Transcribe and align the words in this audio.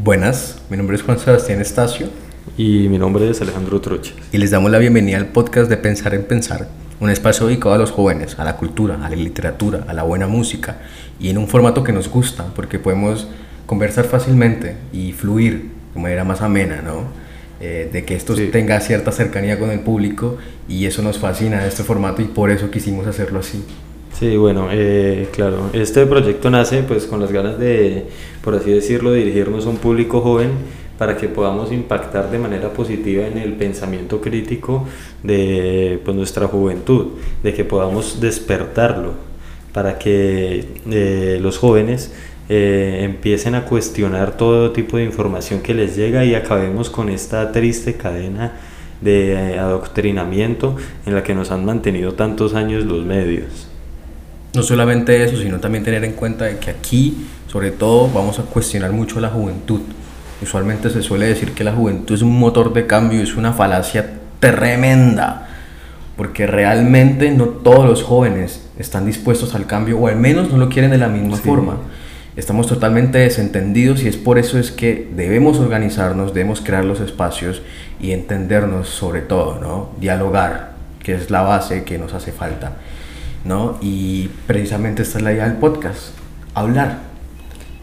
Buenas, 0.00 0.62
mi 0.70 0.76
nombre 0.76 0.94
es 0.94 1.02
Juan 1.02 1.18
Sebastián 1.18 1.60
Estacio. 1.60 2.06
Y 2.56 2.88
mi 2.88 2.98
nombre 2.98 3.28
es 3.28 3.42
Alejandro 3.42 3.80
Troches. 3.80 4.14
Y 4.30 4.38
les 4.38 4.52
damos 4.52 4.70
la 4.70 4.78
bienvenida 4.78 5.16
al 5.16 5.26
podcast 5.26 5.68
de 5.68 5.76
Pensar 5.76 6.14
en 6.14 6.22
Pensar, 6.22 6.68
un 7.00 7.10
espacio 7.10 7.48
dedicado 7.48 7.74
a 7.74 7.78
los 7.78 7.90
jóvenes, 7.90 8.38
a 8.38 8.44
la 8.44 8.56
cultura, 8.56 8.94
a 9.04 9.10
la 9.10 9.16
literatura, 9.16 9.84
a 9.88 9.92
la 9.94 10.04
buena 10.04 10.28
música, 10.28 10.78
y 11.18 11.30
en 11.30 11.38
un 11.38 11.48
formato 11.48 11.82
que 11.82 11.92
nos 11.92 12.08
gusta, 12.08 12.46
porque 12.54 12.78
podemos 12.78 13.26
conversar 13.66 14.04
fácilmente 14.04 14.76
y 14.92 15.10
fluir 15.14 15.68
de 15.92 16.00
manera 16.00 16.22
más 16.22 16.42
amena, 16.42 16.80
¿no? 16.80 17.02
Eh, 17.60 17.90
de 17.92 18.04
que 18.04 18.14
esto 18.14 18.36
tenga 18.52 18.78
cierta 18.78 19.10
cercanía 19.10 19.58
con 19.58 19.72
el 19.72 19.80
público 19.80 20.38
y 20.68 20.86
eso 20.86 21.02
nos 21.02 21.18
fascina 21.18 21.62
de 21.62 21.68
este 21.68 21.82
formato 21.82 22.22
y 22.22 22.26
por 22.26 22.52
eso 22.52 22.70
quisimos 22.70 23.08
hacerlo 23.08 23.40
así. 23.40 23.64
Sí, 24.18 24.36
bueno, 24.36 24.66
eh, 24.72 25.28
claro, 25.32 25.70
este 25.72 26.04
proyecto 26.04 26.50
nace 26.50 26.82
pues 26.82 27.06
con 27.06 27.20
las 27.20 27.30
ganas 27.30 27.56
de, 27.56 28.06
por 28.42 28.52
así 28.56 28.72
decirlo, 28.72 29.12
dirigirnos 29.12 29.64
a 29.64 29.68
un 29.68 29.76
público 29.76 30.20
joven 30.20 30.50
para 30.98 31.16
que 31.16 31.28
podamos 31.28 31.70
impactar 31.70 32.28
de 32.28 32.40
manera 32.40 32.72
positiva 32.72 33.28
en 33.28 33.38
el 33.38 33.52
pensamiento 33.52 34.20
crítico 34.20 34.88
de 35.22 36.00
pues, 36.04 36.16
nuestra 36.16 36.48
juventud, 36.48 37.10
de 37.44 37.54
que 37.54 37.64
podamos 37.64 38.20
despertarlo, 38.20 39.12
para 39.72 40.00
que 40.00 40.64
eh, 40.90 41.38
los 41.40 41.58
jóvenes 41.58 42.12
eh, 42.48 43.02
empiecen 43.04 43.54
a 43.54 43.66
cuestionar 43.66 44.36
todo 44.36 44.72
tipo 44.72 44.96
de 44.96 45.04
información 45.04 45.60
que 45.60 45.74
les 45.74 45.94
llega 45.94 46.24
y 46.24 46.34
acabemos 46.34 46.90
con 46.90 47.08
esta 47.08 47.52
triste 47.52 47.94
cadena 47.94 48.54
de 49.00 49.60
adoctrinamiento 49.60 50.74
en 51.06 51.14
la 51.14 51.22
que 51.22 51.36
nos 51.36 51.52
han 51.52 51.64
mantenido 51.64 52.14
tantos 52.14 52.54
años 52.54 52.84
los 52.84 53.04
medios. 53.04 53.68
No 54.54 54.62
solamente 54.62 55.22
eso, 55.22 55.36
sino 55.36 55.60
también 55.60 55.84
tener 55.84 56.04
en 56.04 56.12
cuenta 56.12 56.58
que 56.58 56.70
aquí, 56.70 57.26
sobre 57.48 57.70
todo, 57.70 58.10
vamos 58.12 58.38
a 58.38 58.42
cuestionar 58.42 58.92
mucho 58.92 59.20
la 59.20 59.28
juventud. 59.28 59.80
Usualmente 60.40 60.90
se 60.90 61.02
suele 61.02 61.26
decir 61.26 61.52
que 61.52 61.64
la 61.64 61.72
juventud 61.72 62.14
es 62.14 62.22
un 62.22 62.38
motor 62.38 62.72
de 62.72 62.86
cambio, 62.86 63.22
es 63.22 63.36
una 63.36 63.52
falacia 63.52 64.18
tremenda, 64.40 65.48
porque 66.16 66.46
realmente 66.46 67.30
no 67.30 67.46
todos 67.46 67.84
los 67.84 68.02
jóvenes 68.02 68.64
están 68.78 69.04
dispuestos 69.04 69.54
al 69.54 69.66
cambio, 69.66 69.98
o 69.98 70.08
al 70.08 70.16
menos 70.16 70.50
no 70.50 70.56
lo 70.56 70.68
quieren 70.68 70.90
de 70.90 70.98
la 70.98 71.08
misma 71.08 71.36
forma. 71.36 71.76
Estamos 72.36 72.68
totalmente 72.68 73.18
desentendidos 73.18 74.04
y 74.04 74.08
es 74.08 74.16
por 74.16 74.38
eso 74.38 74.58
es 74.60 74.70
que 74.70 75.10
debemos 75.14 75.58
organizarnos, 75.58 76.32
debemos 76.32 76.60
crear 76.60 76.84
los 76.84 77.00
espacios 77.00 77.62
y 78.00 78.12
entendernos 78.12 78.88
sobre 78.88 79.22
todo, 79.22 79.58
¿no? 79.60 79.90
Dialogar, 80.00 80.74
que 81.02 81.16
es 81.16 81.30
la 81.30 81.42
base 81.42 81.82
que 81.82 81.98
nos 81.98 82.14
hace 82.14 82.30
falta. 82.30 82.74
¿No? 83.44 83.78
Y 83.80 84.28
precisamente 84.46 85.02
esta 85.02 85.18
es 85.18 85.24
la 85.24 85.32
idea 85.32 85.48
del 85.48 85.58
podcast, 85.58 86.14
hablar. 86.54 87.08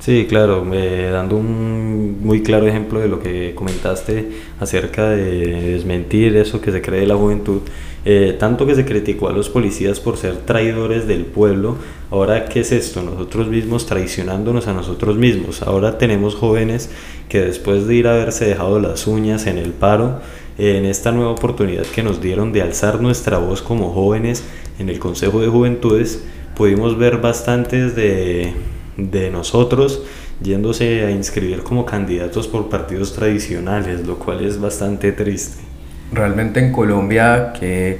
Sí, 0.05 0.27
claro, 0.29 0.63
dando 1.11 1.35
un 1.35 2.19
muy 2.21 2.43
claro 2.43 2.67
ejemplo 2.67 2.99
de 2.99 3.07
lo 3.07 3.19
que 3.19 3.53
comentaste 3.55 4.29
acerca 4.59 5.09
de 5.09 5.71
desmentir 5.71 6.37
eso 6.37 6.61
que 6.61 6.71
se 6.71 6.79
cree 6.79 6.99
de 6.99 7.07
la 7.07 7.15
juventud, 7.15 7.61
eh, 8.07 8.35
tanto 8.37 8.67
que 8.67 8.75
se 8.75 8.85
criticó 8.85 9.29
a 9.29 9.31
los 9.33 9.49
policías 9.49 9.99
por 9.99 10.17
ser 10.17 10.37
traidores 10.45 11.07
del 11.07 11.25
pueblo, 11.25 11.77
ahora 12.11 12.45
¿qué 12.45 12.59
es 12.59 12.71
esto? 12.71 13.01
Nosotros 13.01 13.47
mismos 13.47 13.87
traicionándonos 13.87 14.67
a 14.67 14.73
nosotros 14.73 15.17
mismos. 15.17 15.63
Ahora 15.63 15.97
tenemos 15.97 16.35
jóvenes 16.35 16.91
que 17.27 17.41
después 17.41 17.87
de 17.87 17.95
ir 17.95 18.07
a 18.07 18.13
haberse 18.13 18.45
dejado 18.45 18.79
las 18.79 19.07
uñas 19.07 19.47
en 19.47 19.57
el 19.57 19.71
paro, 19.71 20.19
en 20.59 20.85
esta 20.85 21.11
nueva 21.11 21.31
oportunidad 21.31 21.83
que 21.83 22.03
nos 22.03 22.21
dieron 22.21 22.53
de 22.53 22.61
alzar 22.61 23.01
nuestra 23.01 23.39
voz 23.39 23.63
como 23.63 23.91
jóvenes 23.91 24.43
en 24.79 24.89
el 24.89 24.99
Consejo 24.99 25.41
de 25.41 25.47
Juventudes, 25.47 26.23
pudimos 26.55 26.97
ver 26.97 27.17
bastantes 27.17 27.95
de, 27.95 28.53
de 28.97 29.29
nosotros 29.29 30.01
yéndose 30.41 31.05
a 31.05 31.11
inscribir 31.11 31.63
como 31.63 31.85
candidatos 31.85 32.47
por 32.47 32.69
partidos 32.69 33.13
tradicionales, 33.13 34.05
lo 34.05 34.17
cual 34.17 34.43
es 34.43 34.59
bastante 34.59 35.11
triste. 35.11 35.63
Realmente 36.11 36.59
en 36.59 36.71
Colombia 36.71 37.53
que 37.57 37.99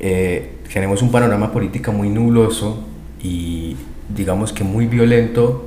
eh, 0.00 0.52
tenemos 0.72 1.02
un 1.02 1.10
panorama 1.10 1.52
político 1.52 1.92
muy 1.92 2.08
nuloso 2.08 2.84
y 3.22 3.76
digamos 4.08 4.52
que 4.52 4.64
muy 4.64 4.86
violento, 4.86 5.66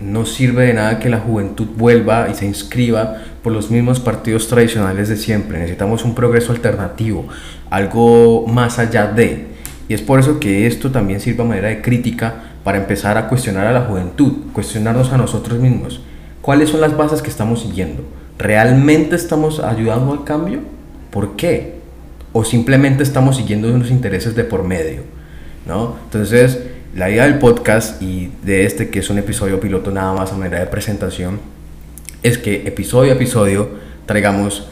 no 0.00 0.26
sirve 0.26 0.66
de 0.66 0.74
nada 0.74 0.98
que 0.98 1.08
la 1.08 1.18
juventud 1.18 1.66
vuelva 1.76 2.28
y 2.30 2.34
se 2.34 2.46
inscriba 2.46 3.24
por 3.42 3.52
los 3.52 3.70
mismos 3.70 4.00
partidos 4.00 4.48
tradicionales 4.48 5.08
de 5.08 5.16
siempre. 5.16 5.58
Necesitamos 5.58 6.04
un 6.04 6.14
progreso 6.14 6.52
alternativo, 6.52 7.26
algo 7.70 8.46
más 8.46 8.78
allá 8.78 9.06
de. 9.06 9.46
Y 9.88 9.94
es 9.94 10.02
por 10.02 10.20
eso 10.20 10.38
que 10.38 10.66
esto 10.66 10.90
también 10.90 11.20
sirve 11.20 11.42
a 11.42 11.46
manera 11.46 11.68
de 11.68 11.80
crítica 11.80 12.34
para 12.64 12.78
empezar 12.78 13.16
a 13.16 13.28
cuestionar 13.28 13.66
a 13.66 13.72
la 13.72 13.82
juventud, 13.82 14.32
cuestionarnos 14.52 15.12
a 15.12 15.16
nosotros 15.16 15.58
mismos. 15.58 16.00
¿Cuáles 16.42 16.68
son 16.68 16.80
las 16.80 16.96
bases 16.96 17.22
que 17.22 17.30
estamos 17.30 17.62
siguiendo? 17.62 18.02
¿Realmente 18.38 19.16
estamos 19.16 19.60
ayudando 19.60 20.12
al 20.12 20.24
cambio? 20.24 20.60
¿Por 21.10 21.36
qué? 21.36 21.78
¿O 22.32 22.44
simplemente 22.44 23.02
estamos 23.02 23.36
siguiendo 23.36 23.72
unos 23.72 23.90
intereses 23.90 24.34
de 24.34 24.44
por 24.44 24.64
medio? 24.64 25.18
¿no? 25.68 25.96
Entonces, 26.04 26.58
la 26.96 27.10
idea 27.10 27.24
del 27.24 27.38
podcast 27.38 28.02
y 28.02 28.32
de 28.42 28.64
este, 28.64 28.88
que 28.88 29.00
es 29.00 29.10
un 29.10 29.18
episodio 29.18 29.60
piloto 29.60 29.90
nada 29.92 30.14
más 30.14 30.32
a 30.32 30.36
manera 30.36 30.58
de 30.58 30.66
presentación, 30.66 31.38
es 32.22 32.38
que 32.38 32.66
episodio 32.66 33.12
a 33.12 33.14
episodio 33.14 33.70
traigamos 34.06 34.68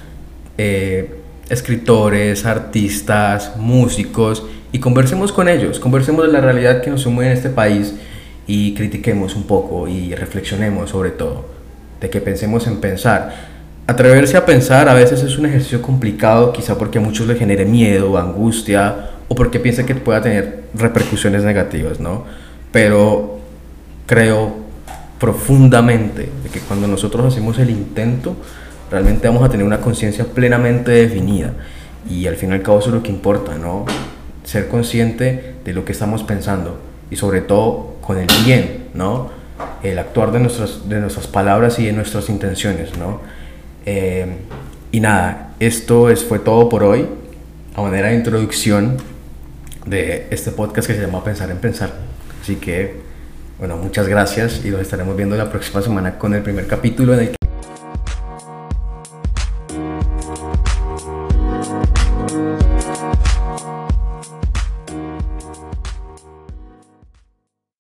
eh, 0.58 1.14
escritores, 1.48 2.44
artistas, 2.44 3.56
músicos 3.56 4.44
y 4.72 4.78
conversemos 4.78 5.32
con 5.32 5.48
ellos, 5.48 5.78
conversemos 5.78 6.26
de 6.26 6.32
la 6.32 6.40
realidad 6.40 6.82
que 6.82 6.90
nos 6.90 7.06
mueve 7.06 7.30
en 7.30 7.36
este 7.36 7.50
país 7.50 7.94
y 8.46 8.74
critiquemos 8.74 9.36
un 9.36 9.44
poco 9.44 9.88
y 9.88 10.14
reflexionemos 10.14 10.90
sobre 10.90 11.10
todo, 11.10 11.46
de 12.00 12.10
que 12.10 12.20
pensemos 12.20 12.66
en 12.66 12.80
pensar. 12.80 13.56
Atreverse 13.86 14.36
a 14.36 14.44
pensar 14.44 14.88
a 14.88 14.94
veces 14.94 15.22
es 15.22 15.38
un 15.38 15.46
ejercicio 15.46 15.80
complicado, 15.80 16.52
quizá 16.52 16.76
porque 16.76 16.98
a 16.98 17.00
muchos 17.00 17.28
les 17.28 17.38
genere 17.38 17.64
miedo, 17.64 18.18
angustia 18.18 19.10
o 19.28 19.34
porque 19.34 19.60
piensa 19.60 19.86
que 19.86 19.94
pueda 19.94 20.20
tener 20.20 20.64
repercusiones 20.74 21.44
negativas, 21.44 22.00
¿no? 22.00 22.24
Pero 22.72 23.38
creo 24.06 24.65
profundamente 25.18 26.28
de 26.42 26.48
que 26.50 26.60
cuando 26.60 26.86
nosotros 26.86 27.24
hacemos 27.26 27.58
el 27.58 27.70
intento, 27.70 28.36
realmente 28.90 29.26
vamos 29.28 29.42
a 29.42 29.48
tener 29.48 29.66
una 29.66 29.80
conciencia 29.80 30.24
plenamente 30.24 30.90
definida. 30.90 31.52
Y 32.08 32.26
al 32.26 32.36
fin 32.36 32.50
y 32.50 32.54
al 32.54 32.62
cabo 32.62 32.78
eso 32.78 32.88
es 32.88 32.94
lo 32.94 33.02
que 33.02 33.10
importa, 33.10 33.56
¿no? 33.56 33.84
Ser 34.44 34.68
consciente 34.68 35.54
de 35.64 35.72
lo 35.72 35.84
que 35.84 35.92
estamos 35.92 36.22
pensando 36.22 36.78
y 37.10 37.16
sobre 37.16 37.40
todo 37.40 37.96
con 38.00 38.18
el 38.18 38.28
bien, 38.44 38.88
¿no? 38.94 39.30
El 39.82 39.98
actuar 39.98 40.32
de 40.32 40.40
nuestras, 40.40 40.88
de 40.88 41.00
nuestras 41.00 41.26
palabras 41.26 41.78
y 41.78 41.86
de 41.86 41.92
nuestras 41.92 42.28
intenciones, 42.28 42.96
¿no? 42.98 43.20
Eh, 43.84 44.26
y 44.92 45.00
nada, 45.00 45.54
esto 45.58 46.10
es, 46.10 46.24
fue 46.24 46.38
todo 46.38 46.68
por 46.68 46.84
hoy. 46.84 47.06
A 47.74 47.82
manera 47.82 48.08
de 48.08 48.14
introducción, 48.14 48.96
de 49.86 50.26
este 50.30 50.50
podcast 50.50 50.86
que 50.88 50.94
se 50.94 51.00
llama 51.00 51.22
Pensar 51.24 51.50
en 51.50 51.58
Pensar. 51.58 51.92
Así 52.42 52.56
que, 52.56 53.00
bueno, 53.58 53.76
muchas 53.76 54.06
gracias 54.06 54.64
y 54.64 54.70
nos 54.70 54.80
estaremos 54.80 55.16
viendo 55.16 55.36
la 55.36 55.50
próxima 55.50 55.80
semana 55.80 56.18
con 56.18 56.34
el 56.34 56.42
primer 56.42 56.66
capítulo 56.66 57.14
en 57.14 57.20
el 57.20 57.28
que 57.30 57.35